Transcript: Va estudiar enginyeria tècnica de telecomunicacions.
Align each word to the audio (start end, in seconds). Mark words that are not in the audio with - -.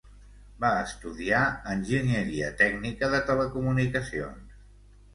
Va 0.63 0.71
estudiar 0.85 1.43
enginyeria 1.75 2.51
tècnica 2.65 3.13
de 3.15 3.23
telecomunicacions. 3.31 4.61